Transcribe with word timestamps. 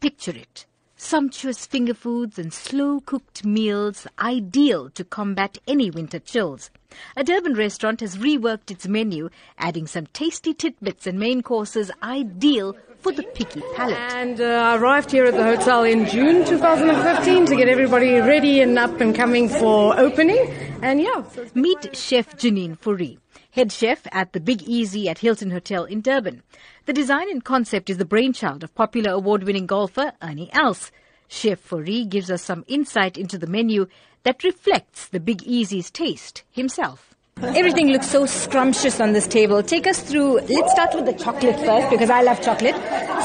Picture 0.00 0.36
it. 0.36 0.66
Sumptuous 0.96 1.66
finger 1.66 1.94
foods 1.94 2.38
and 2.38 2.52
slow 2.52 3.00
cooked 3.00 3.44
meals 3.44 4.06
ideal 4.18 4.90
to 4.90 5.04
combat 5.04 5.58
any 5.66 5.90
winter 5.90 6.18
chills. 6.18 6.70
A 7.16 7.24
Durban 7.24 7.54
restaurant 7.54 8.00
has 8.00 8.16
reworked 8.16 8.70
its 8.70 8.86
menu, 8.86 9.28
adding 9.58 9.86
some 9.86 10.06
tasty 10.06 10.54
tidbits 10.54 11.06
and 11.06 11.18
main 11.18 11.42
courses 11.42 11.90
ideal 12.02 12.76
for 13.04 13.12
the 13.12 13.22
picky 13.22 13.60
palate. 13.76 13.98
And 14.14 14.40
uh, 14.40 14.44
I 14.44 14.76
arrived 14.76 15.10
here 15.10 15.26
at 15.26 15.34
the 15.34 15.44
hotel 15.44 15.84
in 15.84 16.06
June 16.06 16.42
2015 16.46 17.44
to 17.46 17.54
get 17.54 17.68
everybody 17.68 18.14
ready 18.14 18.62
and 18.62 18.78
up 18.78 18.98
and 18.98 19.14
coming 19.14 19.50
for 19.50 19.96
opening. 20.00 20.38
And 20.80 21.02
yeah. 21.02 21.22
So 21.28 21.46
Meet 21.54 21.94
Chef 21.94 22.34
Janine 22.36 22.78
Fourie, 22.78 23.18
head 23.50 23.70
chef 23.70 24.06
at 24.10 24.32
the 24.32 24.40
Big 24.40 24.62
Easy 24.62 25.06
at 25.10 25.18
Hilton 25.18 25.50
Hotel 25.50 25.84
in 25.84 26.00
Durban. 26.00 26.42
The 26.86 26.94
design 26.94 27.30
and 27.30 27.44
concept 27.44 27.90
is 27.90 27.98
the 27.98 28.06
brainchild 28.06 28.64
of 28.64 28.74
popular 28.74 29.12
award-winning 29.12 29.66
golfer 29.66 30.12
Ernie 30.22 30.50
Els. 30.54 30.90
Chef 31.28 31.60
Fourie 31.60 32.06
gives 32.08 32.30
us 32.30 32.42
some 32.42 32.64
insight 32.68 33.18
into 33.18 33.36
the 33.36 33.46
menu 33.46 33.86
that 34.22 34.42
reflects 34.42 35.08
the 35.08 35.20
Big 35.20 35.42
Easy's 35.42 35.90
taste 35.90 36.42
himself. 36.50 37.13
Everything 37.42 37.88
looks 37.88 38.08
so 38.08 38.26
scrumptious 38.26 39.00
on 39.00 39.12
this 39.12 39.26
table. 39.26 39.62
Take 39.62 39.88
us 39.88 40.00
through, 40.00 40.40
let's 40.40 40.70
start 40.70 40.94
with 40.94 41.04
the 41.04 41.12
chocolate 41.12 41.58
first 41.60 41.90
because 41.90 42.08
I 42.08 42.22
love 42.22 42.40
chocolate. 42.40 42.76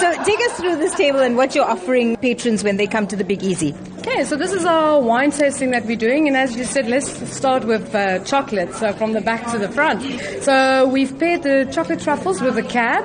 So 0.00 0.24
take 0.24 0.40
us 0.40 0.56
through 0.58 0.76
this 0.76 0.94
table 0.94 1.20
and 1.20 1.36
what 1.36 1.54
you're 1.54 1.64
offering 1.64 2.16
patrons 2.16 2.64
when 2.64 2.78
they 2.78 2.86
come 2.86 3.06
to 3.08 3.16
the 3.16 3.24
Big 3.24 3.42
Easy. 3.42 3.74
Okay, 3.98 4.24
so 4.24 4.34
this 4.34 4.52
is 4.52 4.64
our 4.64 5.00
wine 5.00 5.30
tasting 5.30 5.70
that 5.72 5.84
we're 5.84 5.96
doing, 5.96 6.26
and 6.26 6.36
as 6.36 6.56
you 6.56 6.64
said, 6.64 6.88
let's 6.88 7.08
start 7.30 7.64
with 7.64 7.94
uh, 7.94 8.18
chocolate, 8.20 8.74
so 8.74 8.92
from 8.94 9.12
the 9.12 9.20
back 9.20 9.50
to 9.52 9.58
the 9.58 9.68
front. 9.68 10.02
So 10.42 10.88
we've 10.88 11.16
paired 11.18 11.42
the 11.42 11.70
chocolate 11.70 12.00
truffles 12.00 12.40
with 12.40 12.54
the 12.54 12.62
cab, 12.62 13.04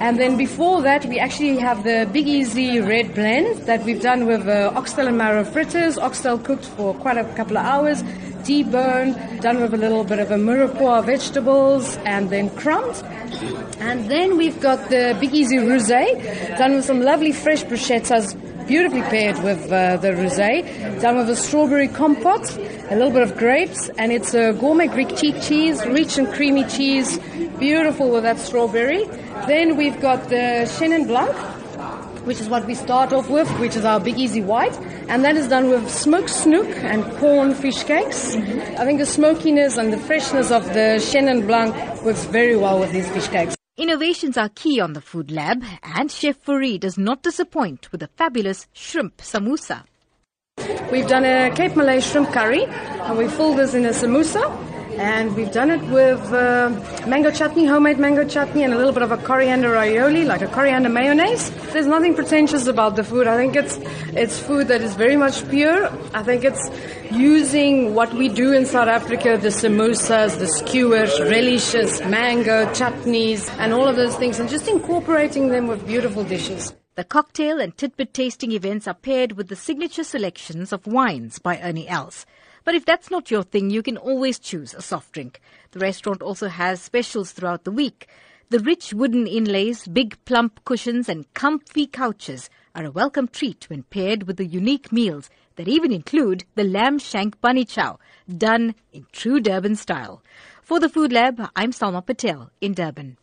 and 0.00 0.18
then 0.18 0.36
before 0.36 0.82
that, 0.82 1.06
we 1.06 1.20
actually 1.20 1.58
have 1.58 1.84
the 1.84 2.08
Big 2.12 2.26
Easy 2.26 2.80
red 2.80 3.14
blend 3.14 3.66
that 3.66 3.84
we've 3.84 4.02
done 4.02 4.26
with 4.26 4.48
uh, 4.48 4.72
oxtail 4.74 5.06
and 5.06 5.16
marrow 5.16 5.44
fritters, 5.44 5.98
oxtail 5.98 6.38
cooked 6.38 6.64
for 6.64 6.94
quite 6.94 7.16
a 7.16 7.24
couple 7.34 7.56
of 7.56 7.64
hours, 7.64 8.02
deboned, 8.44 9.40
done 9.40 9.60
with 9.60 9.74
a 9.74 9.76
little 9.76 10.04
bit 10.04 10.18
of 10.18 10.30
a 10.30 10.36
mirepoix 10.36 11.04
vegetables, 11.04 11.96
and 12.04 12.30
then 12.30 12.50
crumbed. 12.50 13.02
And 13.80 14.10
then 14.10 14.36
we've 14.36 14.60
got 14.60 14.88
the 14.90 15.16
Big 15.20 15.34
Easy 15.34 15.56
rosé, 15.56 16.56
done 16.58 16.74
with 16.74 16.84
some 16.84 17.00
lovely 17.00 17.32
fresh 17.32 17.64
bruschettas, 17.64 18.34
beautifully 18.66 19.02
paired 19.02 19.42
with 19.42 19.72
uh, 19.72 19.96
the 19.96 20.08
rosé, 20.08 21.00
done 21.00 21.16
with 21.16 21.28
a 21.30 21.36
strawberry 21.36 21.88
compote, 21.88 22.56
a 22.90 22.94
little 22.94 23.10
bit 23.10 23.22
of 23.22 23.36
grapes, 23.36 23.88
and 23.98 24.12
it's 24.12 24.34
a 24.34 24.52
gourmet 24.52 24.86
Greek 24.86 25.16
cheek 25.16 25.40
cheese, 25.42 25.84
rich 25.86 26.18
and 26.18 26.28
creamy 26.32 26.64
cheese, 26.64 27.18
beautiful 27.58 28.10
with 28.10 28.22
that 28.22 28.38
strawberry. 28.38 29.04
Then 29.46 29.76
we've 29.76 30.00
got 30.00 30.28
the 30.28 30.68
Chenin 30.78 31.06
Blanc, 31.06 31.34
which 32.24 32.40
is 32.40 32.48
what 32.48 32.66
we 32.66 32.74
start 32.74 33.12
off 33.12 33.28
with, 33.28 33.48
which 33.58 33.76
is 33.76 33.84
our 33.84 34.00
Big 34.00 34.18
Easy 34.18 34.40
White, 34.40 34.76
and 35.08 35.24
that 35.24 35.36
is 35.36 35.48
done 35.48 35.68
with 35.68 35.90
smoked 35.90 36.28
snoek 36.30 36.68
and 36.84 37.04
corn 37.18 37.54
fish 37.54 37.82
cakes. 37.84 38.34
Mm-hmm. 38.34 38.80
I 38.80 38.84
think 38.84 38.98
the 38.98 39.06
smokiness 39.06 39.76
and 39.76 39.92
the 39.92 39.98
freshness 39.98 40.50
of 40.50 40.64
the 40.66 41.00
Chenin 41.00 41.46
Blanc 41.46 41.74
works 42.02 42.24
very 42.24 42.56
well 42.56 42.78
with 42.78 42.92
these 42.92 43.08
fish 43.10 43.28
cakes. 43.28 43.56
Innovations 43.76 44.36
are 44.36 44.50
key 44.50 44.80
on 44.80 44.92
the 44.92 45.00
Food 45.00 45.30
Lab, 45.30 45.64
and 45.82 46.10
Chef 46.10 46.36
Fourie 46.36 46.78
does 46.78 46.98
not 46.98 47.22
disappoint 47.22 47.90
with 47.90 48.02
a 48.02 48.08
fabulous 48.08 48.66
shrimp 48.72 49.18
samosa. 49.18 49.84
We've 50.92 51.08
done 51.08 51.24
a 51.24 51.50
Cape 51.54 51.74
Malay 51.74 52.00
shrimp 52.00 52.30
curry, 52.32 52.64
and 52.66 53.16
we 53.16 53.28
filled 53.28 53.56
this 53.56 53.72
in 53.74 53.86
a 53.86 53.90
samosa. 53.90 54.71
And 54.98 55.34
we've 55.34 55.50
done 55.50 55.70
it 55.70 55.82
with 55.90 56.20
uh, 56.32 56.70
mango 57.06 57.30
chutney, 57.30 57.66
homemade 57.66 57.98
mango 57.98 58.24
chutney, 58.24 58.62
and 58.62 58.74
a 58.74 58.76
little 58.76 58.92
bit 58.92 59.02
of 59.02 59.10
a 59.10 59.16
coriander 59.16 59.70
aioli, 59.70 60.26
like 60.26 60.42
a 60.42 60.48
coriander 60.48 60.88
mayonnaise. 60.88 61.50
There's 61.72 61.86
nothing 61.86 62.14
pretentious 62.14 62.66
about 62.66 62.96
the 62.96 63.04
food. 63.04 63.26
I 63.26 63.36
think 63.36 63.56
it's 63.56 63.78
it's 64.12 64.38
food 64.38 64.68
that 64.68 64.82
is 64.82 64.94
very 64.94 65.16
much 65.16 65.48
pure. 65.48 65.86
I 66.14 66.22
think 66.22 66.44
it's 66.44 66.70
using 67.10 67.94
what 67.94 68.12
we 68.12 68.28
do 68.28 68.52
in 68.52 68.66
South 68.66 68.88
Africa: 68.88 69.38
the 69.38 69.48
samosas, 69.48 70.38
the 70.38 70.46
skewers, 70.46 71.18
relishes, 71.20 72.00
mango 72.06 72.66
chutneys, 72.74 73.50
and 73.58 73.72
all 73.72 73.88
of 73.88 73.96
those 73.96 74.16
things, 74.16 74.38
and 74.38 74.48
just 74.48 74.68
incorporating 74.68 75.48
them 75.48 75.66
with 75.68 75.86
beautiful 75.86 76.22
dishes. 76.22 76.74
The 76.94 77.04
cocktail 77.04 77.58
and 77.58 77.74
tidbit 77.74 78.12
tasting 78.12 78.52
events 78.52 78.86
are 78.86 78.94
paired 78.94 79.32
with 79.32 79.48
the 79.48 79.56
signature 79.56 80.04
selections 80.04 80.72
of 80.74 80.86
wines 80.86 81.38
by 81.38 81.58
Ernie 81.58 81.88
Els. 81.88 82.26
But 82.64 82.74
if 82.74 82.84
that's 82.84 83.10
not 83.10 83.30
your 83.30 83.42
thing, 83.42 83.70
you 83.70 83.82
can 83.82 83.96
always 83.96 84.38
choose 84.38 84.74
a 84.74 84.82
soft 84.82 85.12
drink. 85.12 85.40
The 85.72 85.80
restaurant 85.80 86.22
also 86.22 86.48
has 86.48 86.80
specials 86.80 87.32
throughout 87.32 87.64
the 87.64 87.72
week. 87.72 88.08
The 88.50 88.60
rich 88.60 88.92
wooden 88.92 89.26
inlays, 89.26 89.86
big 89.88 90.16
plump 90.24 90.64
cushions, 90.64 91.08
and 91.08 91.32
comfy 91.34 91.86
couches 91.86 92.50
are 92.74 92.84
a 92.84 92.90
welcome 92.90 93.28
treat 93.28 93.68
when 93.68 93.82
paired 93.84 94.24
with 94.24 94.36
the 94.36 94.46
unique 94.46 94.92
meals 94.92 95.30
that 95.56 95.68
even 95.68 95.92
include 95.92 96.44
the 96.54 96.64
lamb 96.64 96.98
shank 96.98 97.40
bunny 97.40 97.64
chow, 97.64 97.98
done 98.28 98.74
in 98.92 99.06
true 99.12 99.40
Durban 99.40 99.76
style. 99.76 100.22
For 100.62 100.78
the 100.78 100.88
Food 100.88 101.12
Lab, 101.12 101.50
I'm 101.56 101.72
Salma 101.72 102.04
Patel 102.04 102.50
in 102.60 102.74
Durban. 102.74 103.16